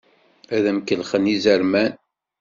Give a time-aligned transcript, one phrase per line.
[0.55, 1.93] Ad d-am-kellxen yizerman.